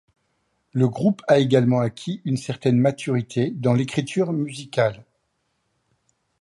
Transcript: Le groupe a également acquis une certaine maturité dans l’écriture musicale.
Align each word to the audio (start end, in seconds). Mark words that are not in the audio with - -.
Le 0.73 0.87
groupe 0.89 1.21
a 1.27 1.37
également 1.37 1.79
acquis 1.79 2.23
une 2.25 2.35
certaine 2.37 2.79
maturité 2.79 3.51
dans 3.51 3.75
l’écriture 3.75 4.33
musicale. 4.33 5.05